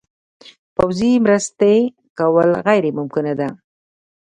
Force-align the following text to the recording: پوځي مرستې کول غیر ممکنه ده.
پوځي 0.75 1.11
مرستې 1.25 1.73
کول 2.17 2.49
غیر 2.65 2.85
ممکنه 2.97 3.33
ده. 3.39 3.49